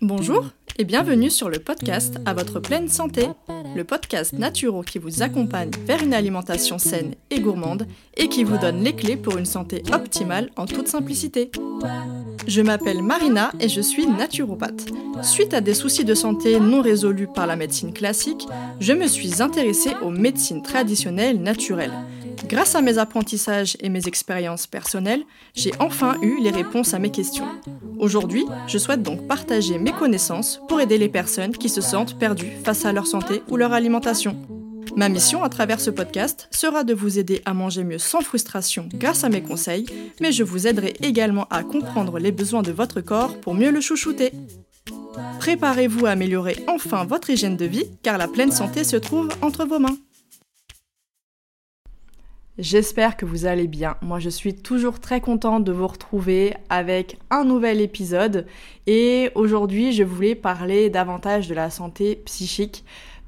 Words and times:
Bonjour 0.00 0.44
et 0.78 0.84
bienvenue 0.84 1.30
sur 1.30 1.50
le 1.50 1.58
podcast 1.58 2.18
À 2.24 2.34
votre 2.34 2.60
pleine 2.60 2.88
santé, 2.88 3.26
le 3.74 3.82
podcast 3.82 4.32
naturo 4.32 4.82
qui 4.82 5.00
vous 5.00 5.22
accompagne 5.22 5.72
vers 5.84 6.00
une 6.00 6.14
alimentation 6.14 6.78
saine 6.78 7.16
et 7.30 7.40
gourmande 7.40 7.88
et 8.16 8.28
qui 8.28 8.44
vous 8.44 8.58
donne 8.58 8.84
les 8.84 8.94
clés 8.94 9.16
pour 9.16 9.38
une 9.38 9.44
santé 9.44 9.82
optimale 9.92 10.50
en 10.54 10.66
toute 10.66 10.86
simplicité. 10.86 11.50
Je 12.46 12.62
m'appelle 12.62 13.02
Marina 13.02 13.52
et 13.60 13.68
je 13.68 13.80
suis 13.80 14.06
naturopathe. 14.06 14.86
Suite 15.22 15.54
à 15.54 15.60
des 15.60 15.74
soucis 15.74 16.04
de 16.04 16.14
santé 16.14 16.60
non 16.60 16.82
résolus 16.82 17.28
par 17.28 17.46
la 17.46 17.56
médecine 17.56 17.92
classique, 17.92 18.46
je 18.80 18.92
me 18.92 19.06
suis 19.06 19.42
intéressée 19.42 19.92
aux 20.02 20.10
médecines 20.10 20.62
traditionnelles 20.62 21.40
naturelles. 21.40 21.92
Grâce 22.48 22.74
à 22.74 22.82
mes 22.82 22.98
apprentissages 22.98 23.76
et 23.80 23.88
mes 23.88 24.06
expériences 24.06 24.66
personnelles, 24.66 25.22
j'ai 25.54 25.72
enfin 25.78 26.16
eu 26.20 26.40
les 26.40 26.50
réponses 26.50 26.92
à 26.92 26.98
mes 26.98 27.10
questions. 27.10 27.48
Aujourd'hui, 27.98 28.44
je 28.66 28.76
souhaite 28.76 29.02
donc 29.02 29.26
partager 29.26 29.78
mes 29.78 29.92
connaissances 29.92 30.60
pour 30.68 30.80
aider 30.80 30.98
les 30.98 31.08
personnes 31.08 31.52
qui 31.52 31.68
se 31.68 31.80
sentent 31.80 32.18
perdues 32.18 32.52
face 32.62 32.84
à 32.84 32.92
leur 32.92 33.06
santé 33.06 33.42
ou 33.48 33.56
leur 33.56 33.72
alimentation. 33.72 34.36
Ma 34.96 35.08
mission 35.08 35.42
à 35.42 35.48
travers 35.48 35.80
ce 35.80 35.90
podcast 35.90 36.48
sera 36.50 36.84
de 36.84 36.94
vous 36.94 37.18
aider 37.18 37.42
à 37.44 37.54
manger 37.54 37.84
mieux 37.84 37.98
sans 37.98 38.20
frustration 38.20 38.88
grâce 38.94 39.24
à 39.24 39.28
mes 39.28 39.42
conseils, 39.42 39.86
mais 40.20 40.30
je 40.30 40.44
vous 40.44 40.66
aiderai 40.66 40.94
également 41.02 41.46
à 41.50 41.64
comprendre 41.64 42.18
les 42.18 42.32
besoins 42.32 42.62
de 42.62 42.72
votre 42.72 43.00
corps 43.00 43.40
pour 43.40 43.54
mieux 43.54 43.70
le 43.70 43.80
chouchouter. 43.80 44.32
Préparez-vous 45.40 46.06
à 46.06 46.10
améliorer 46.10 46.56
enfin 46.68 47.04
votre 47.04 47.30
hygiène 47.30 47.56
de 47.56 47.64
vie 47.64 47.90
car 48.02 48.18
la 48.18 48.28
pleine 48.28 48.52
santé 48.52 48.84
se 48.84 48.96
trouve 48.96 49.28
entre 49.42 49.64
vos 49.64 49.78
mains. 49.78 49.96
J'espère 52.56 53.16
que 53.16 53.26
vous 53.26 53.46
allez 53.46 53.66
bien. 53.66 53.96
Moi, 54.00 54.20
je 54.20 54.28
suis 54.28 54.54
toujours 54.54 55.00
très 55.00 55.20
contente 55.20 55.64
de 55.64 55.72
vous 55.72 55.88
retrouver 55.88 56.54
avec 56.68 57.18
un 57.30 57.44
nouvel 57.44 57.80
épisode. 57.80 58.46
Et 58.86 59.30
aujourd'hui, 59.34 59.92
je 59.92 60.04
voulais 60.04 60.36
parler 60.36 60.88
davantage 60.88 61.48
de 61.48 61.54
la 61.54 61.68
santé 61.68 62.22
psychique 62.26 62.84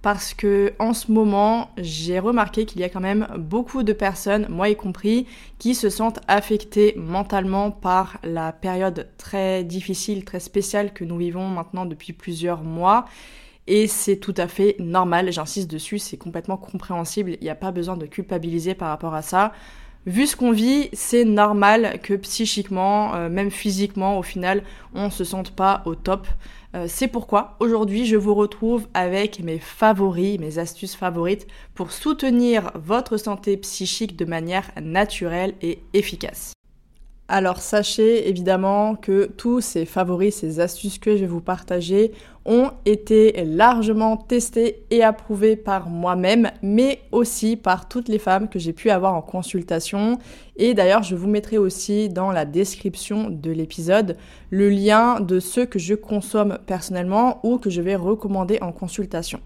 parce 0.06 0.34
que 0.34 0.72
en 0.78 0.94
ce 0.94 1.10
moment, 1.10 1.70
j'ai 1.78 2.20
remarqué 2.20 2.64
qu'il 2.64 2.80
y 2.80 2.84
a 2.84 2.88
quand 2.88 3.00
même 3.00 3.26
beaucoup 3.36 3.82
de 3.82 3.92
personnes, 3.92 4.46
moi 4.48 4.68
y 4.68 4.76
compris, 4.76 5.26
qui 5.58 5.74
se 5.74 5.90
sentent 5.90 6.20
affectées 6.28 6.94
mentalement 6.96 7.72
par 7.72 8.18
la 8.22 8.52
période 8.52 9.08
très 9.18 9.64
difficile, 9.64 10.24
très 10.24 10.38
spéciale 10.38 10.92
que 10.92 11.02
nous 11.02 11.16
vivons 11.16 11.48
maintenant 11.48 11.86
depuis 11.86 12.12
plusieurs 12.12 12.62
mois 12.62 13.06
et 13.66 13.88
c'est 13.88 14.18
tout 14.18 14.34
à 14.36 14.46
fait 14.46 14.76
normal, 14.78 15.32
j'insiste 15.32 15.68
dessus, 15.68 15.98
c'est 15.98 16.16
complètement 16.16 16.56
compréhensible, 16.56 17.32
il 17.40 17.42
n'y 17.42 17.50
a 17.50 17.56
pas 17.56 17.72
besoin 17.72 17.96
de 17.96 18.06
culpabiliser 18.06 18.76
par 18.76 18.90
rapport 18.90 19.14
à 19.14 19.22
ça. 19.22 19.52
Vu 20.06 20.28
ce 20.28 20.36
qu'on 20.36 20.52
vit, 20.52 20.88
c'est 20.92 21.24
normal 21.24 21.98
que 22.00 22.14
psychiquement, 22.14 23.16
euh, 23.16 23.28
même 23.28 23.50
physiquement, 23.50 24.20
au 24.20 24.22
final, 24.22 24.62
on 24.94 25.10
se 25.10 25.24
sente 25.24 25.50
pas 25.50 25.82
au 25.84 25.96
top. 25.96 26.28
Euh, 26.76 26.84
c'est 26.88 27.08
pourquoi 27.08 27.56
aujourd'hui, 27.58 28.06
je 28.06 28.14
vous 28.14 28.34
retrouve 28.34 28.86
avec 28.94 29.40
mes 29.42 29.58
favoris, 29.58 30.38
mes 30.38 30.58
astuces 30.60 30.94
favorites 30.94 31.48
pour 31.74 31.90
soutenir 31.90 32.70
votre 32.76 33.16
santé 33.16 33.56
psychique 33.56 34.16
de 34.16 34.24
manière 34.24 34.70
naturelle 34.80 35.54
et 35.60 35.80
efficace. 35.92 36.52
Alors 37.26 37.60
sachez 37.60 38.28
évidemment 38.28 38.94
que 38.94 39.28
tous 39.36 39.60
ces 39.60 39.84
favoris, 39.84 40.36
ces 40.36 40.60
astuces 40.60 41.00
que 41.00 41.16
je 41.16 41.22
vais 41.22 41.26
vous 41.26 41.40
partager 41.40 42.12
ont 42.46 42.70
été 42.84 43.44
largement 43.44 44.16
testés 44.16 44.84
et 44.90 45.02
approuvés 45.02 45.56
par 45.56 45.88
moi-même, 45.90 46.50
mais 46.62 47.00
aussi 47.12 47.56
par 47.56 47.88
toutes 47.88 48.08
les 48.08 48.18
femmes 48.18 48.48
que 48.48 48.58
j'ai 48.58 48.72
pu 48.72 48.90
avoir 48.90 49.14
en 49.14 49.22
consultation. 49.22 50.18
Et 50.56 50.72
d'ailleurs, 50.72 51.02
je 51.02 51.16
vous 51.16 51.28
mettrai 51.28 51.58
aussi 51.58 52.08
dans 52.08 52.30
la 52.32 52.44
description 52.44 53.28
de 53.30 53.50
l'épisode 53.50 54.16
le 54.50 54.70
lien 54.70 55.20
de 55.20 55.40
ceux 55.40 55.66
que 55.66 55.78
je 55.78 55.94
consomme 55.94 56.58
personnellement 56.66 57.40
ou 57.42 57.58
que 57.58 57.70
je 57.70 57.82
vais 57.82 57.96
recommander 57.96 58.58
en 58.62 58.72
consultation. 58.72 59.40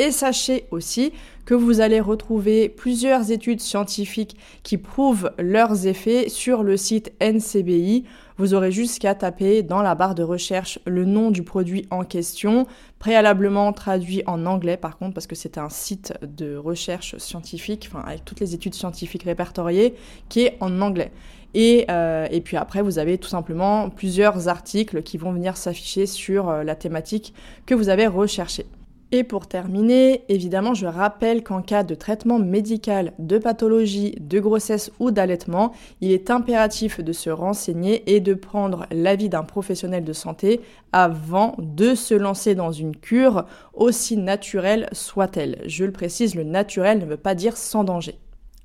Et 0.00 0.12
sachez 0.12 0.64
aussi 0.70 1.12
que 1.44 1.52
vous 1.52 1.82
allez 1.82 2.00
retrouver 2.00 2.70
plusieurs 2.70 3.32
études 3.32 3.60
scientifiques 3.60 4.34
qui 4.62 4.78
prouvent 4.78 5.30
leurs 5.38 5.86
effets 5.86 6.30
sur 6.30 6.62
le 6.62 6.78
site 6.78 7.12
NCBI. 7.20 8.04
Vous 8.38 8.54
aurez 8.54 8.72
juste 8.72 8.98
qu'à 8.98 9.14
taper 9.14 9.62
dans 9.62 9.82
la 9.82 9.94
barre 9.94 10.14
de 10.14 10.22
recherche 10.22 10.78
le 10.86 11.04
nom 11.04 11.30
du 11.30 11.42
produit 11.42 11.86
en 11.90 12.04
question, 12.04 12.66
préalablement 12.98 13.74
traduit 13.74 14.22
en 14.24 14.46
anglais 14.46 14.78
par 14.78 14.96
contre, 14.96 15.12
parce 15.12 15.26
que 15.26 15.34
c'est 15.34 15.58
un 15.58 15.68
site 15.68 16.14
de 16.22 16.56
recherche 16.56 17.18
scientifique, 17.18 17.90
enfin 17.92 18.02
avec 18.08 18.24
toutes 18.24 18.40
les 18.40 18.54
études 18.54 18.74
scientifiques 18.74 19.24
répertoriées, 19.24 19.96
qui 20.30 20.44
est 20.44 20.56
en 20.60 20.80
anglais. 20.80 21.12
Et, 21.52 21.84
euh, 21.90 22.26
puis 22.42 22.56
après, 22.56 22.80
vous 22.80 22.98
avez 22.98 23.18
tout 23.18 23.28
simplement 23.28 23.90
plusieurs 23.90 24.48
articles 24.48 25.02
qui 25.02 25.18
vont 25.18 25.32
venir 25.32 25.58
s'afficher 25.58 26.06
sur 26.06 26.48
euh, 26.48 26.64
la 26.64 26.74
thématique 26.74 27.34
que 27.66 27.74
vous 27.74 27.90
avez 27.90 28.06
recherchée. 28.06 28.64
Et 29.12 29.24
pour 29.24 29.48
terminer, 29.48 30.22
évidemment, 30.28 30.72
je 30.72 30.86
rappelle 30.86 31.42
qu'en 31.42 31.62
cas 31.62 31.82
de 31.82 31.96
traitement 31.96 32.38
médical, 32.38 33.12
de 33.18 33.38
pathologie, 33.38 34.14
de 34.20 34.38
grossesse 34.38 34.92
ou 35.00 35.10
d'allaitement, 35.10 35.72
il 36.00 36.12
est 36.12 36.30
impératif 36.30 37.00
de 37.00 37.12
se 37.12 37.28
renseigner 37.28 38.14
et 38.14 38.20
de 38.20 38.34
prendre 38.34 38.86
l'avis 38.92 39.28
d'un 39.28 39.42
professionnel 39.42 40.04
de 40.04 40.12
santé 40.12 40.60
avant 40.92 41.56
de 41.58 41.96
se 41.96 42.14
lancer 42.14 42.54
dans 42.54 42.70
une 42.70 42.94
cure, 42.94 43.46
aussi 43.74 44.16
naturelle 44.16 44.88
soit-elle. 44.92 45.60
Je 45.66 45.84
le 45.84 45.92
précise, 45.92 46.36
le 46.36 46.44
naturel 46.44 47.00
ne 47.00 47.06
veut 47.06 47.16
pas 47.16 47.34
dire 47.34 47.56
sans 47.56 47.82
danger. 47.82 48.16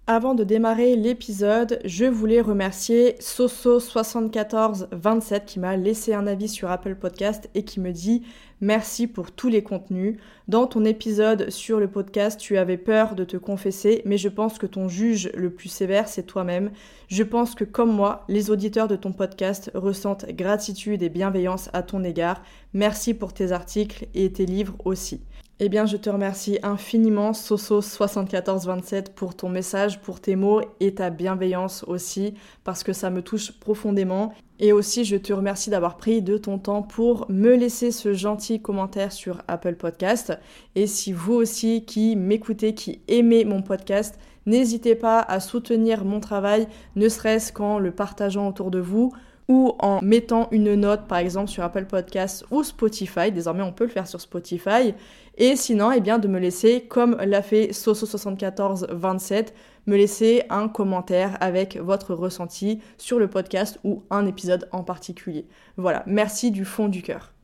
Avant 0.08 0.36
de 0.36 0.44
démarrer 0.44 0.96
l'épisode, 0.96 1.80
je 1.84 2.06
voulais 2.06 2.40
remercier 2.40 3.16
Soso7427 3.20 5.46
qui 5.46 5.60
m'a 5.60 5.76
laissé 5.78 6.14
un 6.14 6.28
avis 6.28 6.48
sur 6.48 6.70
Apple 6.70 6.94
Podcast 6.94 7.50
et 7.56 7.64
qui 7.64 7.80
me 7.80 7.92
dit 7.92 8.22
merci 8.62 9.08
pour 9.08 9.32
tous 9.32 9.50
les 9.50 9.64
contenus. 9.64 10.18
Dans 10.48 10.68
ton 10.68 10.86
épisode 10.86 11.50
sur 11.50 11.80
le 11.80 11.88
podcast, 11.88 12.40
tu 12.40 12.60
avais 12.60 12.78
peur 12.78 13.16
de 13.16 13.24
te 13.24 13.36
confesser, 13.36 14.04
mais 14.06 14.20
je 14.20 14.30
pense 14.30 14.60
que 14.60 14.68
ton 14.68 14.88
juge 14.88 15.32
le 15.34 15.50
plus 15.50 15.70
sévère, 15.70 16.08
c'est 16.08 16.28
toi-même. 16.28 16.70
Je 17.08 17.24
pense 17.24 17.56
que 17.56 17.64
comme 17.64 17.92
moi, 17.92 18.26
les 18.28 18.52
auditeurs 18.52 18.88
de 18.88 18.96
ton 18.96 19.12
podcast 19.12 19.72
ressentent 19.74 20.28
gratitude 20.28 21.02
et 21.02 21.10
bienveillance 21.10 21.72
à 21.74 21.82
ton 21.82 22.04
égard. 22.04 22.44
Merci 22.74 23.16
pour 23.16 23.34
tes 23.34 23.52
articles 23.52 24.06
et 24.14 24.32
tes 24.32 24.46
livres 24.46 24.76
aussi. 24.86 25.22
Eh 25.62 25.70
bien, 25.70 25.86
je 25.86 25.96
te 25.96 26.10
remercie 26.10 26.60
infiniment, 26.64 27.32
Soso7427, 27.32 29.14
pour 29.14 29.36
ton 29.36 29.48
message, 29.48 30.02
pour 30.02 30.20
tes 30.20 30.36
mots 30.36 30.60
et 30.82 30.96
ta 30.96 31.10
bienveillance 31.10 31.86
aussi, 31.88 32.34
parce 32.66 32.84
que 32.84 32.92
ça 32.92 33.10
me 33.10 33.22
touche 33.22 33.54
profondément. 33.54 34.34
Et 34.60 34.74
aussi, 34.74 35.06
je 35.06 35.16
te 35.16 35.32
remercie 35.32 35.70
d'avoir 35.70 35.96
pris 35.96 36.22
de 36.22 36.38
ton 36.38 36.60
temps 36.60 36.82
pour 36.82 37.26
me 37.30 37.56
laisser 37.56 37.92
ce 37.92 38.12
gentil 38.12 38.62
commentaire 38.62 39.14
sur 39.14 39.44
Apple 39.48 39.76
Podcast. 39.76 40.38
Et 40.76 40.88
si 40.88 41.14
vous 41.14 41.36
aussi 41.36 41.86
qui 41.86 42.18
m'écoutez, 42.18 42.74
qui 42.74 43.00
aimez 43.08 43.46
mon 43.46 43.62
podcast, 43.62 44.20
n'hésitez 44.46 44.96
pas 44.96 45.22
à 45.22 45.40
soutenir 45.40 46.04
mon 46.04 46.20
travail, 46.20 46.68
ne 46.98 47.08
serait-ce 47.08 47.54
qu'en 47.54 47.80
le 47.80 47.92
partageant 47.92 48.50
autour 48.50 48.72
de 48.72 48.80
vous 48.80 49.14
ou 49.48 49.76
en 49.80 50.02
mettant 50.02 50.48
une 50.52 50.76
note 50.76 51.08
par 51.08 51.20
exemple 51.20 51.50
sur 51.50 51.64
Apple 51.64 51.86
Podcast 51.86 52.46
ou 52.52 52.64
Spotify. 52.64 53.32
Désormais, 53.32 53.64
on 53.64 53.72
peut 53.72 53.86
le 53.86 53.90
faire 53.90 54.08
sur 54.08 54.20
Spotify. 54.20 54.94
Et 55.38 55.56
sinon, 55.56 55.92
eh 55.92 56.02
bien, 56.02 56.18
de 56.18 56.28
me 56.28 56.40
laisser, 56.40 56.86
comme 56.88 57.18
l'a 57.18 57.42
fait 57.42 57.68
Soso7427, 57.68 59.48
me 59.88 59.98
laisser 59.98 60.44
un 60.50 60.68
commentaire 60.68 61.38
avec 61.42 61.78
votre 61.78 62.16
ressenti 62.16 62.80
sur 62.98 63.20
le 63.20 63.28
podcast 63.28 63.80
ou 63.84 64.04
un 64.10 64.26
épisode 64.26 64.68
en 64.72 64.84
particulier. 64.84 65.46
Voilà, 65.78 66.04
merci 66.08 66.52
du 66.52 66.66
fond 66.66 66.88
du 66.88 67.02
cœur. 67.02 67.35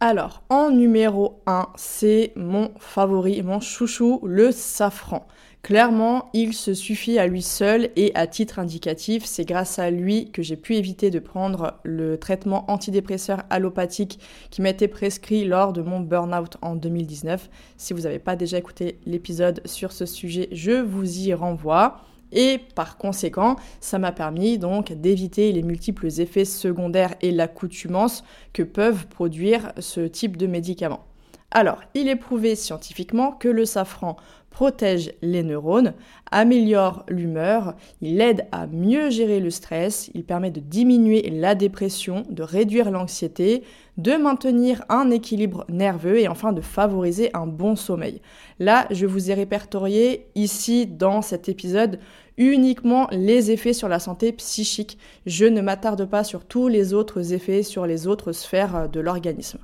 Alors, 0.00 0.44
en 0.48 0.70
numéro 0.70 1.42
1, 1.46 1.70
c'est 1.74 2.32
mon 2.36 2.70
favori, 2.78 3.42
mon 3.42 3.58
chouchou, 3.58 4.20
le 4.22 4.52
safran. 4.52 5.26
Clairement, 5.62 6.30
il 6.34 6.54
se 6.54 6.72
suffit 6.72 7.18
à 7.18 7.26
lui 7.26 7.42
seul 7.42 7.90
et 7.96 8.12
à 8.14 8.28
titre 8.28 8.60
indicatif, 8.60 9.24
c'est 9.24 9.44
grâce 9.44 9.80
à 9.80 9.90
lui 9.90 10.30
que 10.30 10.40
j'ai 10.40 10.56
pu 10.56 10.76
éviter 10.76 11.10
de 11.10 11.18
prendre 11.18 11.80
le 11.82 12.16
traitement 12.16 12.70
antidépresseur 12.70 13.42
allopathique 13.50 14.20
qui 14.50 14.62
été 14.62 14.86
prescrit 14.86 15.44
lors 15.44 15.72
de 15.72 15.82
mon 15.82 15.98
burn-out 15.98 16.58
en 16.62 16.76
2019. 16.76 17.50
Si 17.76 17.92
vous 17.92 18.02
n'avez 18.02 18.20
pas 18.20 18.36
déjà 18.36 18.56
écouté 18.56 19.00
l'épisode 19.04 19.60
sur 19.64 19.90
ce 19.90 20.06
sujet, 20.06 20.48
je 20.52 20.80
vous 20.80 21.26
y 21.26 21.34
renvoie. 21.34 22.00
Et 22.32 22.58
par 22.74 22.98
conséquent, 22.98 23.56
ça 23.80 23.98
m'a 23.98 24.12
permis 24.12 24.58
donc 24.58 24.92
d'éviter 24.92 25.52
les 25.52 25.62
multiples 25.62 26.08
effets 26.20 26.44
secondaires 26.44 27.14
et 27.20 27.30
l'accoutumance 27.30 28.24
que 28.52 28.62
peuvent 28.62 29.06
produire 29.06 29.72
ce 29.78 30.00
type 30.00 30.36
de 30.36 30.46
médicaments. 30.46 31.04
Alors, 31.50 31.80
il 31.94 32.08
est 32.08 32.16
prouvé 32.16 32.54
scientifiquement 32.56 33.32
que 33.32 33.48
le 33.48 33.64
safran 33.64 34.16
protège 34.50 35.12
les 35.22 35.42
neurones, 35.42 35.94
améliore 36.30 37.04
l'humeur, 37.08 37.74
il 38.02 38.20
aide 38.20 38.46
à 38.52 38.66
mieux 38.66 39.08
gérer 39.08 39.40
le 39.40 39.50
stress, 39.50 40.10
il 40.14 40.24
permet 40.24 40.50
de 40.50 40.60
diminuer 40.60 41.30
la 41.30 41.54
dépression, 41.54 42.24
de 42.28 42.42
réduire 42.42 42.90
l'anxiété, 42.90 43.62
de 43.96 44.12
maintenir 44.16 44.84
un 44.90 45.10
équilibre 45.10 45.64
nerveux 45.70 46.18
et 46.18 46.28
enfin 46.28 46.52
de 46.52 46.60
favoriser 46.60 47.30
un 47.34 47.46
bon 47.46 47.76
sommeil. 47.76 48.20
Là, 48.58 48.86
je 48.90 49.06
vous 49.06 49.30
ai 49.30 49.34
répertorié 49.34 50.26
ici 50.34 50.86
dans 50.86 51.22
cet 51.22 51.48
épisode 51.48 51.98
uniquement 52.36 53.08
les 53.10 53.50
effets 53.50 53.72
sur 53.72 53.88
la 53.88 54.00
santé 54.00 54.32
psychique. 54.32 54.98
Je 55.24 55.46
ne 55.46 55.60
m'attarde 55.60 56.04
pas 56.04 56.24
sur 56.24 56.44
tous 56.44 56.68
les 56.68 56.92
autres 56.92 57.32
effets 57.32 57.62
sur 57.62 57.86
les 57.86 58.06
autres 58.06 58.32
sphères 58.32 58.88
de 58.88 59.00
l'organisme. 59.00 59.58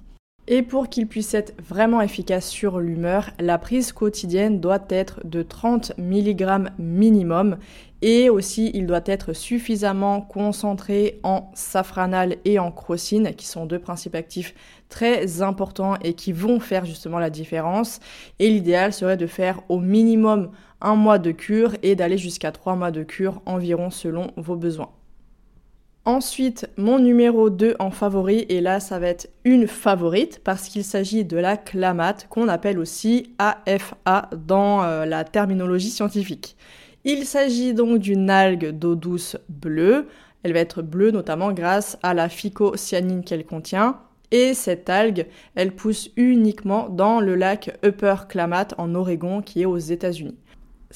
Et 0.47 0.61
pour 0.61 0.91
qu'il 0.91 1.07
puisse 1.07 1.33
être 1.33 1.55
vraiment 1.63 2.03
efficace 2.03 2.47
sur 2.47 2.79
l'humeur, 2.79 3.31
la 3.41 3.57
prise 3.57 3.93
quotidienne 3.93 4.61
doit 4.61 4.85
être 4.91 5.21
de 5.25 5.43
30 5.43 5.95
mg 5.97 6.69
minimum 6.79 7.57
et 8.03 8.29
aussi 8.29 8.71
il 8.75 8.87
doit 8.87 9.01
être 9.07 9.33
suffisamment 9.33 10.21
concentré 10.21 11.19
en 11.23 11.51
safranal 11.55 12.37
et 12.45 12.59
en 12.59 12.71
crocine 12.71 13.35
qui 13.35 13.47
sont 13.47 13.65
deux 13.65 13.79
principes 13.79 14.15
actifs 14.15 14.55
très 14.91 15.41
importants 15.41 15.95
et 16.03 16.13
qui 16.13 16.33
vont 16.33 16.61
faire 16.61 16.85
justement 16.85 17.19
la 17.19 17.31
différence. 17.31 18.01
Et 18.39 18.51
l'idéal 18.51 18.93
serait 18.93 19.17
de 19.17 19.27
faire 19.27 19.63
au 19.71 19.81
minimum 19.81 20.51
un 20.83 20.95
mois 20.95 21.19
de 21.19 21.31
cure 21.31 21.75
et 21.83 21.97
d'aller 21.97 22.19
jusqu'à 22.19 22.53
trois 22.53 22.77
mois 22.77 22.91
de 22.91 23.03
cure 23.03 23.41
environ 23.47 23.89
selon 23.89 24.31
vos 24.37 24.57
besoins. 24.57 24.91
Ensuite, 26.07 26.69
mon 26.77 26.99
numéro 26.99 27.49
2 27.49 27.77
en 27.79 27.91
favori, 27.91 28.45
et 28.51 28.61
là 28.61 28.79
ça 28.79 28.99
va 28.99 29.07
être 29.09 29.31
une 29.45 29.67
favorite 29.67 30.39
parce 30.45 30.69
qu'il 30.69 30.85
s'agit 30.85 31.25
de 31.25 31.39
la 31.39 31.57
clamate 31.57 32.27
qu'on 32.29 32.49
appelle 32.49 32.79
aussi 32.79 33.33
AFA 33.39 34.29
dans 34.47 34.83
euh, 34.83 35.07
la 35.07 35.25
terminologie 35.25 35.89
scientifique. 35.89 36.57
Il 37.05 37.25
s'agit 37.25 37.73
donc 37.73 38.01
d'une 38.01 38.29
algue 38.29 38.69
d'eau 38.71 38.97
douce 38.97 39.39
bleue. 39.49 40.07
Elle 40.43 40.53
va 40.53 40.61
être 40.61 40.83
bleue 40.83 41.11
notamment 41.11 41.53
grâce 41.53 41.99
à 42.03 42.13
la 42.13 42.29
phycocyanine 42.29 43.25
qu'elle 43.25 43.47
contient. 43.47 43.99
Et 44.31 44.53
cette 44.53 44.91
algue, 44.91 45.27
elle 45.55 45.75
pousse 45.75 46.11
uniquement 46.17 46.91
dans 46.91 47.21
le 47.21 47.35
lac 47.35 47.79
Upper 47.83 48.17
Klamath 48.29 48.75
en 48.77 48.95
Oregon 48.95 49.41
qui 49.41 49.63
est 49.63 49.67
aux 49.67 49.79
États-Unis. 49.79 50.37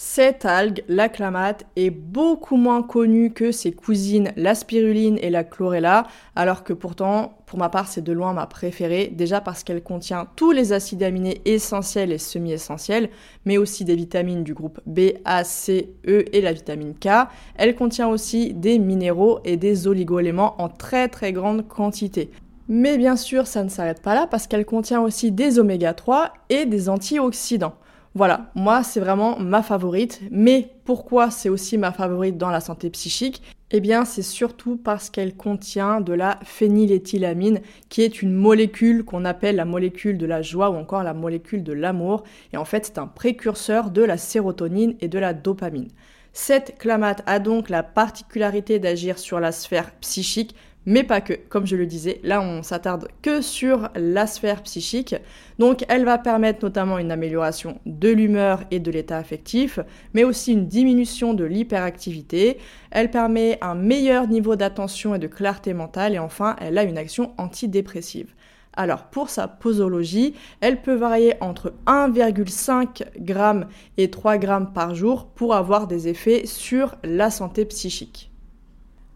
Cette 0.00 0.44
algue, 0.44 0.84
la 0.86 1.08
clamate, 1.08 1.66
est 1.74 1.90
beaucoup 1.90 2.54
moins 2.54 2.84
connue 2.84 3.32
que 3.32 3.50
ses 3.50 3.72
cousines, 3.72 4.30
la 4.36 4.54
spiruline 4.54 5.18
et 5.22 5.28
la 5.28 5.42
chlorella, 5.42 6.06
alors 6.36 6.62
que 6.62 6.72
pourtant, 6.72 7.36
pour 7.46 7.58
ma 7.58 7.68
part, 7.68 7.88
c'est 7.88 8.02
de 8.02 8.12
loin 8.12 8.32
ma 8.32 8.46
préférée, 8.46 9.08
déjà 9.12 9.40
parce 9.40 9.64
qu'elle 9.64 9.82
contient 9.82 10.28
tous 10.36 10.52
les 10.52 10.72
acides 10.72 11.02
aminés 11.02 11.40
essentiels 11.46 12.12
et 12.12 12.18
semi-essentiels, 12.18 13.10
mais 13.44 13.58
aussi 13.58 13.84
des 13.84 13.96
vitamines 13.96 14.44
du 14.44 14.54
groupe 14.54 14.78
B, 14.86 15.14
A, 15.24 15.42
C, 15.42 15.92
E 16.06 16.26
et 16.32 16.42
la 16.42 16.52
vitamine 16.52 16.94
K. 16.94 17.26
Elle 17.56 17.74
contient 17.74 18.06
aussi 18.06 18.54
des 18.54 18.78
minéraux 18.78 19.40
et 19.44 19.56
des 19.56 19.88
oligoéléments 19.88 20.62
en 20.62 20.68
très 20.68 21.08
très 21.08 21.32
grande 21.32 21.66
quantité. 21.66 22.30
Mais 22.68 22.98
bien 22.98 23.16
sûr, 23.16 23.48
ça 23.48 23.64
ne 23.64 23.68
s'arrête 23.68 24.00
pas 24.00 24.14
là 24.14 24.28
parce 24.30 24.46
qu'elle 24.46 24.64
contient 24.64 25.00
aussi 25.00 25.32
des 25.32 25.58
oméga 25.58 25.92
3 25.92 26.34
et 26.50 26.66
des 26.66 26.88
antioxydants. 26.88 27.74
Voilà, 28.18 28.50
moi 28.56 28.82
c'est 28.82 28.98
vraiment 28.98 29.38
ma 29.38 29.62
favorite, 29.62 30.22
mais 30.32 30.72
pourquoi 30.84 31.30
c'est 31.30 31.48
aussi 31.48 31.78
ma 31.78 31.92
favorite 31.92 32.36
dans 32.36 32.50
la 32.50 32.58
santé 32.58 32.90
psychique? 32.90 33.44
Eh 33.70 33.78
bien 33.78 34.04
c'est 34.04 34.22
surtout 34.22 34.76
parce 34.76 35.08
qu'elle 35.08 35.36
contient 35.36 36.00
de 36.00 36.14
la 36.14 36.40
phényléthylamine, 36.42 37.60
qui 37.88 38.02
est 38.02 38.20
une 38.20 38.32
molécule 38.32 39.04
qu'on 39.04 39.24
appelle 39.24 39.54
la 39.54 39.64
molécule 39.64 40.18
de 40.18 40.26
la 40.26 40.42
joie 40.42 40.70
ou 40.70 40.74
encore 40.74 41.04
la 41.04 41.14
molécule 41.14 41.62
de 41.62 41.72
l'amour, 41.72 42.24
et 42.52 42.56
en 42.56 42.64
fait 42.64 42.86
c'est 42.86 42.98
un 42.98 43.06
précurseur 43.06 43.92
de 43.92 44.02
la 44.02 44.16
sérotonine 44.16 44.96
et 45.00 45.06
de 45.06 45.20
la 45.20 45.32
dopamine. 45.32 45.86
Cette 46.32 46.76
clamate 46.76 47.22
a 47.26 47.38
donc 47.38 47.68
la 47.68 47.84
particularité 47.84 48.80
d'agir 48.80 49.20
sur 49.20 49.38
la 49.38 49.52
sphère 49.52 49.92
psychique, 50.00 50.56
mais 50.88 51.04
pas 51.04 51.20
que, 51.20 51.34
comme 51.34 51.66
je 51.66 51.76
le 51.76 51.84
disais, 51.84 52.18
là 52.24 52.40
on 52.40 52.62
s'attarde 52.62 53.08
que 53.20 53.42
sur 53.42 53.90
la 53.94 54.26
sphère 54.26 54.62
psychique. 54.62 55.14
Donc 55.58 55.84
elle 55.88 56.06
va 56.06 56.16
permettre 56.16 56.64
notamment 56.64 56.96
une 56.96 57.12
amélioration 57.12 57.78
de 57.84 58.08
l'humeur 58.08 58.64
et 58.70 58.80
de 58.80 58.90
l'état 58.90 59.18
affectif, 59.18 59.80
mais 60.14 60.24
aussi 60.24 60.54
une 60.54 60.66
diminution 60.66 61.34
de 61.34 61.44
l'hyperactivité. 61.44 62.56
Elle 62.90 63.10
permet 63.10 63.58
un 63.60 63.74
meilleur 63.74 64.28
niveau 64.28 64.56
d'attention 64.56 65.14
et 65.14 65.18
de 65.18 65.26
clarté 65.26 65.74
mentale 65.74 66.14
et 66.14 66.18
enfin 66.18 66.56
elle 66.58 66.78
a 66.78 66.84
une 66.84 66.96
action 66.96 67.34
antidépressive. 67.36 68.32
Alors 68.72 69.10
pour 69.10 69.28
sa 69.28 69.46
posologie, 69.46 70.36
elle 70.62 70.80
peut 70.80 70.94
varier 70.94 71.34
entre 71.42 71.74
1,5 71.86 73.02
g 73.26 73.66
et 73.98 74.10
3 74.10 74.40
g 74.40 74.48
par 74.72 74.94
jour 74.94 75.26
pour 75.26 75.54
avoir 75.54 75.86
des 75.86 76.08
effets 76.08 76.46
sur 76.46 76.94
la 77.04 77.30
santé 77.30 77.66
psychique. 77.66 78.30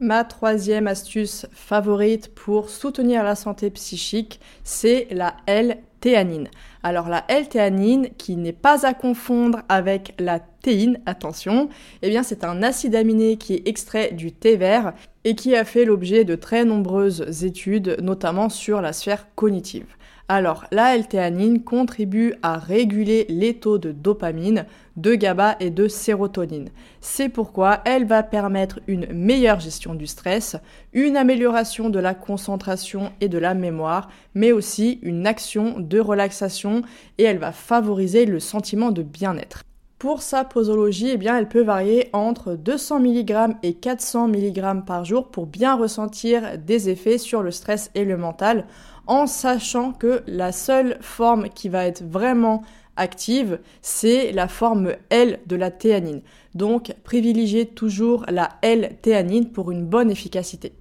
Ma 0.02 0.24
troisième 0.24 0.88
astuce 0.88 1.46
favorite 1.52 2.34
pour 2.34 2.70
soutenir 2.70 3.22
la 3.22 3.36
santé 3.36 3.70
psychique, 3.70 4.40
c'est 4.64 5.06
la 5.12 5.36
L-théanine. 5.46 6.48
Alors 6.82 7.08
la 7.08 7.24
L-théanine, 7.28 8.08
qui 8.18 8.34
n'est 8.34 8.52
pas 8.52 8.84
à 8.84 8.94
confondre 8.94 9.60
avec 9.68 10.14
la 10.18 10.40
théine, 10.40 11.00
attention, 11.06 11.68
eh 12.02 12.08
bien 12.08 12.24
c'est 12.24 12.42
un 12.42 12.64
acide 12.64 12.96
aminé 12.96 13.36
qui 13.36 13.54
est 13.54 13.68
extrait 13.68 14.10
du 14.10 14.32
thé 14.32 14.56
vert 14.56 14.92
et 15.22 15.36
qui 15.36 15.54
a 15.54 15.64
fait 15.64 15.84
l'objet 15.84 16.24
de 16.24 16.34
très 16.34 16.64
nombreuses 16.64 17.44
études, 17.44 17.98
notamment 18.02 18.48
sur 18.48 18.80
la 18.80 18.92
sphère 18.92 19.28
cognitive. 19.36 19.86
Alors, 20.28 20.64
la 20.70 20.94
L-théanine 20.94 21.62
contribue 21.62 22.34
à 22.42 22.56
réguler 22.56 23.26
les 23.28 23.54
taux 23.54 23.78
de 23.78 23.92
dopamine, 23.92 24.66
de 24.96 25.14
GABA 25.14 25.56
et 25.60 25.70
de 25.70 25.88
sérotonine. 25.88 26.70
C'est 27.00 27.28
pourquoi 27.28 27.80
elle 27.84 28.06
va 28.06 28.22
permettre 28.22 28.80
une 28.86 29.12
meilleure 29.12 29.60
gestion 29.60 29.94
du 29.94 30.06
stress, 30.06 30.56
une 30.92 31.16
amélioration 31.16 31.90
de 31.90 31.98
la 31.98 32.14
concentration 32.14 33.12
et 33.20 33.28
de 33.28 33.38
la 33.38 33.54
mémoire, 33.54 34.08
mais 34.34 34.52
aussi 34.52 35.00
une 35.02 35.26
action 35.26 35.80
de 35.80 35.98
relaxation 35.98 36.82
et 37.18 37.24
elle 37.24 37.38
va 37.38 37.52
favoriser 37.52 38.24
le 38.24 38.38
sentiment 38.40 38.92
de 38.92 39.02
bien-être. 39.02 39.62
Pour 40.02 40.20
sa 40.20 40.42
posologie, 40.42 41.10
eh 41.12 41.16
bien, 41.16 41.38
elle 41.38 41.48
peut 41.48 41.62
varier 41.62 42.10
entre 42.12 42.54
200 42.56 42.98
mg 42.98 43.54
et 43.62 43.74
400 43.74 44.26
mg 44.26 44.84
par 44.84 45.04
jour 45.04 45.28
pour 45.28 45.46
bien 45.46 45.76
ressentir 45.76 46.58
des 46.58 46.88
effets 46.88 47.18
sur 47.18 47.40
le 47.40 47.52
stress 47.52 47.92
et 47.94 48.04
le 48.04 48.16
mental, 48.16 48.66
en 49.06 49.26
sachant 49.26 49.92
que 49.92 50.22
la 50.26 50.52
seule 50.52 50.98
forme 51.00 51.48
qui 51.48 51.68
va 51.68 51.86
être 51.86 52.02
vraiment 52.02 52.62
active, 52.96 53.58
c'est 53.80 54.32
la 54.32 54.48
forme 54.48 54.94
L 55.10 55.40
de 55.46 55.56
la 55.56 55.70
théanine. 55.70 56.22
Donc 56.54 56.94
privilégiez 57.04 57.66
toujours 57.66 58.24
la 58.28 58.50
L-théanine 58.62 59.50
pour 59.50 59.70
une 59.70 59.86
bonne 59.86 60.10
efficacité. 60.10 60.74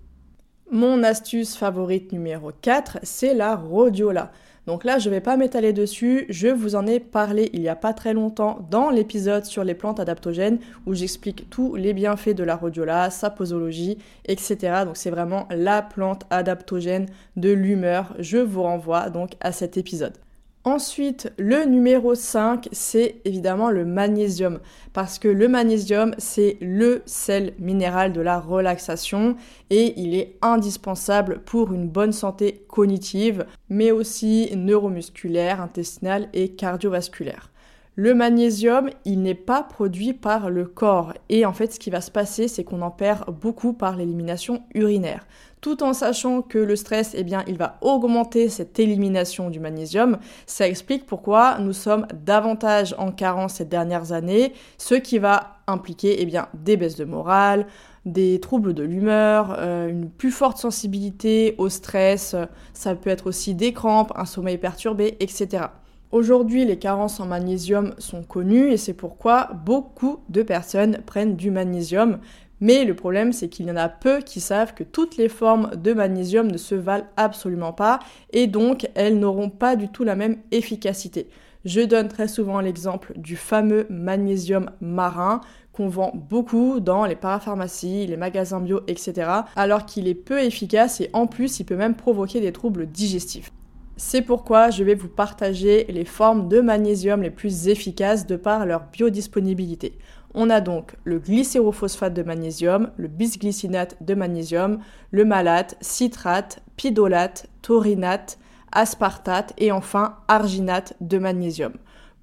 Mon 0.69 1.03
astuce 1.03 1.55
favorite 1.55 2.11
numéro 2.11 2.51
4, 2.61 2.99
c'est 3.03 3.33
la 3.33 3.55
rhodiola. 3.55 4.31
Donc 4.67 4.83
là, 4.83 4.99
je 4.99 5.09
ne 5.09 5.15
vais 5.15 5.21
pas 5.21 5.37
m'étaler 5.37 5.73
dessus, 5.73 6.25
je 6.29 6.47
vous 6.47 6.75
en 6.75 6.85
ai 6.85 6.99
parlé 6.99 7.49
il 7.53 7.61
n'y 7.61 7.69
a 7.69 7.75
pas 7.75 7.93
très 7.93 8.13
longtemps 8.13 8.67
dans 8.69 8.89
l'épisode 8.91 9.45
sur 9.45 9.63
les 9.63 9.73
plantes 9.73 9.99
adaptogènes 9.99 10.59
où 10.85 10.93
j'explique 10.93 11.49
tous 11.49 11.75
les 11.75 11.93
bienfaits 11.93 12.35
de 12.35 12.43
la 12.43 12.55
rhodiola, 12.55 13.09
sa 13.09 13.31
posologie, 13.31 13.97
etc. 14.25 14.83
Donc 14.85 14.97
c'est 14.97 15.09
vraiment 15.09 15.47
la 15.49 15.81
plante 15.81 16.25
adaptogène 16.29 17.07
de 17.37 17.51
l'humeur. 17.51 18.15
Je 18.19 18.37
vous 18.37 18.61
renvoie 18.61 19.09
donc 19.09 19.31
à 19.39 19.51
cet 19.51 19.77
épisode. 19.77 20.13
Ensuite, 20.63 21.33
le 21.39 21.65
numéro 21.65 22.13
5, 22.13 22.69
c'est 22.71 23.19
évidemment 23.25 23.71
le 23.71 23.83
magnésium. 23.83 24.59
Parce 24.93 25.17
que 25.17 25.27
le 25.27 25.47
magnésium, 25.47 26.13
c'est 26.19 26.57
le 26.61 27.01
sel 27.07 27.53
minéral 27.57 28.13
de 28.13 28.21
la 28.21 28.39
relaxation 28.39 29.37
et 29.71 29.99
il 29.99 30.13
est 30.13 30.37
indispensable 30.43 31.41
pour 31.45 31.73
une 31.73 31.87
bonne 31.87 32.11
santé 32.11 32.63
cognitive, 32.67 33.47
mais 33.69 33.89
aussi 33.89 34.51
neuromusculaire, 34.55 35.61
intestinale 35.61 36.29
et 36.33 36.49
cardiovasculaire. 36.49 37.51
Le 37.95 38.13
magnésium, 38.13 38.89
il 39.03 39.21
n'est 39.21 39.35
pas 39.35 39.63
produit 39.63 40.13
par 40.13 40.49
le 40.49 40.63
corps 40.63 41.13
et 41.27 41.45
en 41.45 41.51
fait 41.51 41.73
ce 41.73 41.79
qui 41.79 41.89
va 41.89 41.99
se 41.99 42.09
passer 42.09 42.47
c'est 42.47 42.63
qu'on 42.63 42.81
en 42.83 42.89
perd 42.89 43.29
beaucoup 43.29 43.73
par 43.73 43.97
l'élimination 43.97 44.63
urinaire. 44.73 45.27
Tout 45.59 45.83
en 45.83 45.91
sachant 45.91 46.41
que 46.41 46.57
le 46.57 46.77
stress, 46.77 47.13
eh 47.15 47.23
bien, 47.23 47.43
il 47.47 47.57
va 47.57 47.77
augmenter 47.81 48.47
cette 48.47 48.79
élimination 48.79 49.49
du 49.49 49.59
magnésium, 49.59 50.19
ça 50.47 50.69
explique 50.69 51.05
pourquoi 51.05 51.59
nous 51.59 51.73
sommes 51.73 52.07
davantage 52.13 52.95
en 52.97 53.11
carence 53.11 53.55
ces 53.55 53.65
dernières 53.65 54.13
années, 54.13 54.53
ce 54.77 54.95
qui 54.95 55.19
va 55.19 55.57
impliquer 55.67 56.21
eh 56.21 56.25
bien, 56.25 56.47
des 56.53 56.77
baisses 56.77 56.95
de 56.95 57.05
morale, 57.05 57.67
des 58.05 58.39
troubles 58.39 58.73
de 58.73 58.83
l'humeur, 58.83 59.55
euh, 59.59 59.89
une 59.89 60.09
plus 60.09 60.31
forte 60.31 60.57
sensibilité 60.57 61.55
au 61.57 61.67
stress, 61.67 62.37
ça 62.73 62.95
peut 62.95 63.09
être 63.09 63.27
aussi 63.27 63.53
des 63.53 63.73
crampes, 63.73 64.13
un 64.15 64.25
sommeil 64.25 64.57
perturbé, 64.57 65.17
etc. 65.19 65.65
Aujourd'hui, 66.11 66.65
les 66.65 66.77
carences 66.77 67.21
en 67.21 67.25
magnésium 67.25 67.93
sont 67.97 68.21
connues 68.23 68.69
et 68.73 68.75
c'est 68.75 68.93
pourquoi 68.93 69.49
beaucoup 69.65 70.19
de 70.27 70.43
personnes 70.43 70.97
prennent 71.05 71.37
du 71.37 71.51
magnésium. 71.51 72.19
Mais 72.59 72.83
le 72.83 72.95
problème, 72.95 73.31
c'est 73.31 73.47
qu'il 73.47 73.67
y 73.67 73.71
en 73.71 73.77
a 73.77 73.87
peu 73.87 74.19
qui 74.19 74.41
savent 74.41 74.73
que 74.73 74.83
toutes 74.83 75.15
les 75.15 75.29
formes 75.29 75.71
de 75.77 75.93
magnésium 75.93 76.51
ne 76.51 76.57
se 76.57 76.75
valent 76.75 77.07
absolument 77.15 77.71
pas 77.71 77.99
et 78.33 78.47
donc 78.47 78.89
elles 78.93 79.19
n'auront 79.19 79.49
pas 79.49 79.77
du 79.77 79.87
tout 79.87 80.03
la 80.03 80.17
même 80.17 80.35
efficacité. 80.51 81.29
Je 81.63 81.79
donne 81.79 82.09
très 82.09 82.27
souvent 82.27 82.59
l'exemple 82.59 83.13
du 83.15 83.37
fameux 83.37 83.87
magnésium 83.89 84.69
marin 84.81 85.39
qu'on 85.71 85.87
vend 85.87 86.11
beaucoup 86.13 86.81
dans 86.81 87.05
les 87.05 87.15
parapharmacies, 87.15 88.05
les 88.05 88.17
magasins 88.17 88.59
bio, 88.59 88.81
etc. 88.87 89.29
alors 89.55 89.85
qu'il 89.85 90.09
est 90.09 90.13
peu 90.13 90.41
efficace 90.41 90.99
et 90.99 91.09
en 91.13 91.25
plus 91.25 91.61
il 91.61 91.63
peut 91.63 91.77
même 91.77 91.95
provoquer 91.95 92.41
des 92.41 92.51
troubles 92.51 92.87
digestifs. 92.87 93.53
C'est 93.97 94.21
pourquoi 94.21 94.69
je 94.69 94.83
vais 94.83 94.95
vous 94.95 95.07
partager 95.07 95.85
les 95.89 96.05
formes 96.05 96.47
de 96.47 96.59
magnésium 96.59 97.21
les 97.21 97.29
plus 97.29 97.67
efficaces 97.67 98.25
de 98.25 98.35
par 98.35 98.65
leur 98.65 98.85
biodisponibilité. 98.91 99.97
On 100.33 100.49
a 100.49 100.61
donc 100.61 100.95
le 101.03 101.19
glycérophosphate 101.19 102.13
de 102.13 102.23
magnésium, 102.23 102.91
le 102.97 103.07
bisglycinate 103.07 103.97
de 104.01 104.13
magnésium, 104.15 104.79
le 105.11 105.25
malate, 105.25 105.75
citrate, 105.81 106.63
pidolate, 106.77 107.47
taurinate, 107.61 108.39
aspartate 108.71 109.53
et 109.57 109.71
enfin 109.71 110.15
arginate 110.27 110.93
de 111.01 111.17
magnésium. 111.17 111.73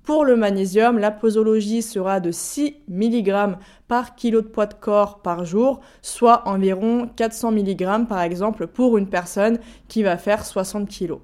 Pour 0.04 0.24
le 0.24 0.36
magnésium, 0.36 0.98
la 0.98 1.10
posologie 1.10 1.82
sera 1.82 2.18
de 2.18 2.30
6 2.30 2.76
mg 2.88 3.58
par 3.88 4.14
kilo 4.14 4.40
de 4.40 4.46
poids 4.46 4.64
de 4.64 4.72
corps 4.72 5.20
par 5.20 5.44
jour, 5.44 5.80
soit 6.00 6.48
environ 6.48 7.10
400 7.14 7.52
mg 7.52 8.08
par 8.08 8.22
exemple 8.22 8.68
pour 8.68 8.96
une 8.96 9.10
personne 9.10 9.58
qui 9.86 10.02
va 10.02 10.16
faire 10.16 10.46
60 10.46 10.88
kg. 10.88 11.18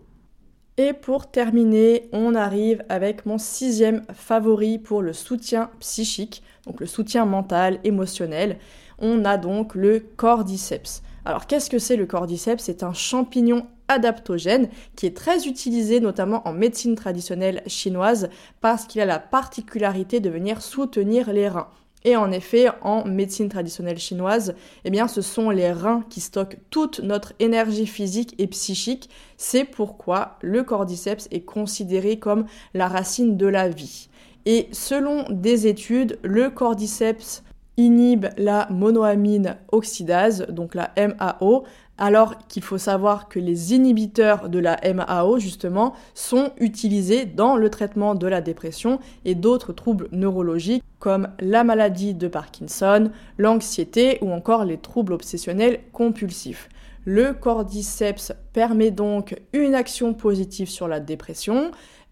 Et 0.77 0.93
pour 0.93 1.31
terminer, 1.31 2.09
on 2.13 2.35
arrive 2.35 2.85
avec 2.89 3.27
mon 3.27 3.39
sixième 3.39 4.03
favori 4.13 4.79
pour 4.79 5.03
le 5.03 5.13
soutien 5.13 5.71
psychique, 5.79 6.43
donc 6.67 6.81
le 6.81 6.87
soutien 6.87 7.27
mental, 7.27 7.79
émotionnel. 7.85 8.59
On 8.99 9.25
a 9.25 9.37
donc 9.37 9.77
le 9.77 10.01
cordyceps. 10.01 11.03
Alors 11.25 11.47
qu'est-ce 11.47 11.71
que 11.71 11.79
c'est 11.79 11.97
le 11.97 12.07
cordyceps? 12.07 12.61
C'est 12.61 12.83
un 12.83 12.93
champignon 12.93 13.69
adaptogène 13.87 14.69
qui 14.97 15.07
est 15.07 15.17
très 15.17 15.47
utilisé 15.47 16.01
notamment 16.01 16.47
en 16.49 16.53
médecine 16.53 16.97
traditionnelle 16.97 17.63
chinoise 17.69 18.29
parce 18.61 18.87
qu'il 18.87 19.01
a 19.01 19.07
la 19.07 19.21
particularité 19.21 20.19
de 20.19 20.31
venir 20.31 20.61
soutenir 20.61 21.33
les 21.33 21.49
reins. 21.49 21.69
Et 22.05 22.17
en 22.17 22.31
effet, 22.33 22.67
en 22.83 23.07
médecine 23.07 23.49
traditionnelle 23.49 23.99
chinoise, 23.99 24.55
eh 24.85 24.91
bien, 24.91 25.09
ce 25.09 25.23
sont 25.23 25.49
les 25.49 25.73
reins 25.73 26.05
qui 26.11 26.21
stockent 26.21 26.59
toute 26.69 27.01
notre 27.01 27.33
énergie 27.39 27.87
physique 27.87 28.35
et 28.39 28.47
psychique. 28.47 29.09
C'est 29.39 29.65
pourquoi 29.65 30.37
le 30.43 30.63
cordyceps 30.63 31.29
est 31.31 31.45
considéré 31.45 32.19
comme 32.19 32.45
la 32.75 32.89
racine 32.89 33.39
de 33.39 33.47
la 33.47 33.71
vie. 33.71 34.09
Et 34.45 34.69
selon 34.73 35.25
des 35.31 35.67
études, 35.67 36.19
le 36.23 36.51
cordyceps 36.51 37.43
inhibe 37.77 38.27
la 38.37 38.69
monoamine 38.71 39.57
oxydase, 39.73 40.47
donc 40.49 40.75
la 40.75 40.93
MAO, 40.97 41.65
alors 41.99 42.47
qu'il 42.49 42.63
faut 42.63 42.79
savoir 42.79 43.29
que 43.29 43.39
les 43.39 43.75
inhibiteurs 43.75 44.49
de 44.49 44.59
la 44.59 44.79
MAO, 44.93 45.39
justement, 45.39 45.95
sont 46.15 46.53
utilisés 46.59 47.25
dans 47.25 47.57
le 47.57 47.71
traitement 47.71 48.15
de 48.15 48.27
la 48.27 48.41
dépression 48.41 48.99
et 49.25 49.35
d'autres 49.35 49.73
troubles 49.73 50.09
neurologiques 50.13 50.83
comme 50.99 51.29
la 51.39 51.65
maladie 51.65 52.15
de 52.15 52.29
Parkinson, 52.29 53.11
l'anxiété 53.39 54.19
ou 54.23 54.33
encore 54.33 54.65
les 54.65 54.79
troubles 54.79 55.13
obsessionnels 55.13 55.81
compulsifs. 55.93 56.69
Le 57.05 57.35
cordyceps 57.35 58.33
permet 58.53 58.91
donc 58.91 59.37
une 59.53 59.75
action 59.75 60.15
positive 60.15 60.71
sur 60.71 60.89
la 60.89 61.01
dépression, 61.01 61.71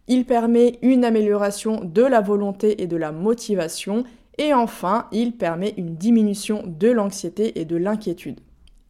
il 0.09 0.27
permet 0.27 0.79
une 0.83 1.05
amélioration 1.05 1.81
de 1.83 2.03
la 2.03 2.21
volonté 2.21 2.83
et 2.83 2.87
de 2.87 2.97
la 2.97 3.13
motivation, 3.13 4.05
et 4.37 4.53
enfin, 4.53 5.07
il 5.13 5.33
permet 5.33 5.75
une 5.77 5.97
diminution 5.97 6.63
de 6.67 6.91
l'anxiété 6.91 7.61
et 7.61 7.65
de 7.65 7.77
l'inquiétude. 7.77 8.41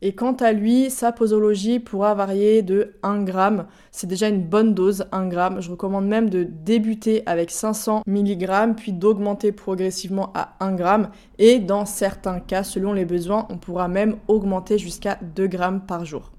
Et 0.04 0.16
quant 0.16 0.32
à 0.32 0.50
lui, 0.50 0.90
sa 0.90 1.12
posologie 1.12 1.78
pourra 1.78 2.14
varier 2.14 2.62
de 2.62 2.94
1 3.04 3.24
g. 3.24 3.32
C'est 3.92 4.08
déjà 4.08 4.28
une 4.28 4.42
bonne 4.42 4.74
dose, 4.74 5.06
1 5.12 5.30
g. 5.30 5.36
Je 5.60 5.70
recommande 5.70 6.08
même 6.08 6.28
de 6.28 6.42
débuter 6.42 7.22
avec 7.24 7.52
500 7.52 8.02
mg, 8.08 8.74
puis 8.76 8.92
d'augmenter 8.92 9.52
progressivement 9.52 10.32
à 10.34 10.56
1 10.58 10.76
g. 10.76 10.84
Et 11.38 11.60
dans 11.60 11.86
certains 11.86 12.40
cas, 12.40 12.64
selon 12.64 12.92
les 12.92 13.04
besoins, 13.04 13.46
on 13.48 13.58
pourra 13.58 13.86
même 13.86 14.16
augmenter 14.26 14.76
jusqu'à 14.76 15.20
2 15.36 15.48
g 15.48 15.58
par 15.86 16.04
jour. 16.04 16.32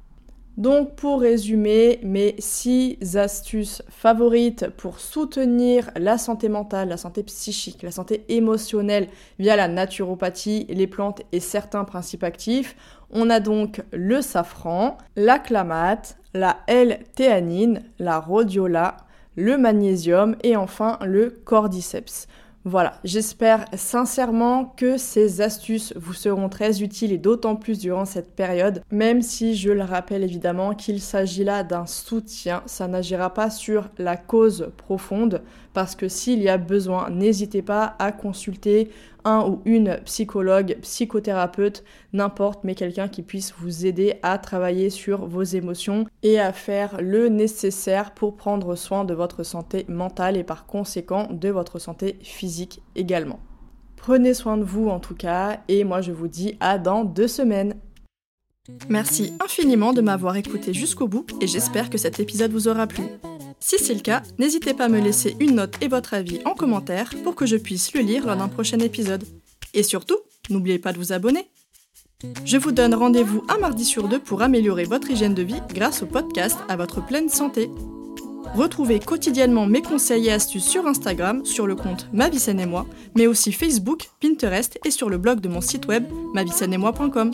Donc 0.57 0.95
pour 0.95 1.21
résumer, 1.21 1.99
mes 2.03 2.35
6 2.37 3.17
astuces 3.17 3.81
favorites 3.89 4.69
pour 4.77 4.99
soutenir 4.99 5.89
la 5.95 6.19
santé 6.19 6.47
mentale, 6.47 6.89
la 6.89 6.97
santé 6.97 7.23
psychique, 7.23 7.81
la 7.81 7.89
santé 7.89 8.23
émotionnelle 8.29 9.07
via 9.39 9.55
la 9.55 9.67
naturopathie, 9.67 10.67
les 10.69 10.85
plantes 10.85 11.23
et 11.31 11.39
certains 11.39 11.85
principes 11.85 12.23
actifs. 12.23 12.75
On 13.15 13.29
a 13.29 13.39
donc 13.39 13.83
le 13.91 14.21
safran, 14.21 14.97
la 15.15 15.37
clamate, 15.37 16.17
la 16.33 16.57
L-théanine, 16.65 17.83
la 17.99 18.19
rhodiola, 18.19 18.97
le 19.35 19.55
magnésium 19.55 20.35
et 20.41 20.55
enfin 20.55 20.97
le 21.05 21.29
cordyceps. 21.29 22.27
Voilà, 22.65 22.93
j'espère 23.03 23.65
sincèrement 23.75 24.65
que 24.77 24.97
ces 24.97 25.41
astuces 25.41 25.93
vous 25.95 26.13
seront 26.13 26.47
très 26.47 26.81
utiles 26.81 27.11
et 27.11 27.17
d'autant 27.17 27.57
plus 27.57 27.77
durant 27.77 28.05
cette 28.05 28.33
période, 28.35 28.81
même 28.89 29.21
si 29.21 29.55
je 29.55 29.69
le 29.69 29.83
rappelle 29.83 30.23
évidemment 30.23 30.73
qu'il 30.73 31.01
s'agit 31.01 31.43
là 31.43 31.63
d'un 31.63 31.85
soutien, 31.85 32.63
ça 32.65 32.87
n'agira 32.87 33.33
pas 33.33 33.49
sur 33.49 33.89
la 33.97 34.15
cause 34.15 34.71
profonde, 34.77 35.43
parce 35.73 35.95
que 35.95 36.07
s'il 36.07 36.41
y 36.41 36.49
a 36.49 36.57
besoin, 36.57 37.09
n'hésitez 37.09 37.61
pas 37.61 37.95
à 37.99 38.11
consulter 38.11 38.89
un 39.25 39.47
ou 39.47 39.61
une 39.65 39.99
psychologue, 40.05 40.77
psychothérapeute, 40.81 41.83
n'importe, 42.13 42.63
mais 42.63 42.75
quelqu'un 42.75 43.07
qui 43.07 43.21
puisse 43.21 43.53
vous 43.57 43.85
aider 43.85 44.15
à 44.21 44.37
travailler 44.37 44.89
sur 44.89 45.25
vos 45.25 45.43
émotions 45.43 46.05
et 46.21 46.39
à 46.39 46.53
faire 46.53 46.97
le 47.01 47.29
nécessaire 47.29 48.13
pour 48.13 48.35
prendre 48.35 48.75
soin 48.75 49.05
de 49.05 49.13
votre 49.13 49.43
santé 49.43 49.85
mentale 49.87 50.37
et 50.37 50.43
par 50.43 50.65
conséquent 50.65 51.27
de 51.31 51.49
votre 51.49 51.79
santé 51.79 52.19
physique 52.21 52.81
également. 52.95 53.39
Prenez 53.95 54.33
soin 54.33 54.57
de 54.57 54.63
vous 54.63 54.89
en 54.89 54.99
tout 54.99 55.15
cas 55.15 55.61
et 55.69 55.85
moi 55.85 56.01
je 56.01 56.11
vous 56.11 56.27
dis 56.27 56.57
à 56.59 56.77
dans 56.77 57.05
deux 57.05 57.29
semaines. 57.29 57.75
Merci 58.89 59.33
infiniment 59.43 59.93
de 59.93 60.01
m'avoir 60.01 60.35
écouté 60.35 60.73
jusqu'au 60.73 61.07
bout 61.07 61.25
et 61.41 61.47
j'espère 61.47 61.89
que 61.89 61.97
cet 61.97 62.19
épisode 62.19 62.51
vous 62.51 62.67
aura 62.67 62.87
plu. 62.87 63.03
Si 63.65 63.79
c'est 63.79 63.93
le 63.93 64.01
cas, 64.01 64.23
n'hésitez 64.39 64.73
pas 64.73 64.85
à 64.85 64.89
me 64.89 64.99
laisser 64.99 65.37
une 65.39 65.55
note 65.55 65.75
et 65.79 65.87
votre 65.87 66.13
avis 66.13 66.41
en 66.43 66.53
commentaire 66.53 67.13
pour 67.23 67.33
que 67.33 67.45
je 67.45 67.55
puisse 67.55 67.93
le 67.93 68.01
lire 68.01 68.27
lors 68.27 68.35
d'un 68.35 68.49
prochain 68.49 68.77
épisode. 68.79 69.23
Et 69.73 69.83
surtout, 69.83 70.17
n'oubliez 70.49 70.79
pas 70.79 70.91
de 70.91 70.97
vous 70.97 71.13
abonner. 71.13 71.47
Je 72.43 72.57
vous 72.57 72.73
donne 72.73 72.93
rendez-vous 72.93 73.45
un 73.47 73.59
mardi 73.59 73.85
sur 73.85 74.09
deux 74.09 74.19
pour 74.19 74.41
améliorer 74.41 74.83
votre 74.83 75.09
hygiène 75.09 75.33
de 75.33 75.43
vie 75.43 75.61
grâce 75.69 76.03
au 76.03 76.07
podcast 76.07 76.57
à 76.67 76.75
votre 76.75 77.05
pleine 77.05 77.29
santé. 77.29 77.69
Retrouvez 78.53 78.99
quotidiennement 78.99 79.65
mes 79.65 79.81
conseils 79.81 80.27
et 80.27 80.33
astuces 80.33 80.67
sur 80.67 80.85
Instagram, 80.85 81.45
sur 81.45 81.65
le 81.65 81.75
compte 81.77 82.09
Ma 82.11 82.27
et 82.27 82.65
moi, 82.65 82.85
mais 83.15 83.27
aussi 83.27 83.53
Facebook, 83.53 84.09
Pinterest 84.19 84.77
et 84.83 84.91
sur 84.91 85.09
le 85.09 85.17
blog 85.17 85.39
de 85.39 85.47
mon 85.47 85.61
site 85.61 85.87
web 85.87 86.03
moi.com 86.11 87.31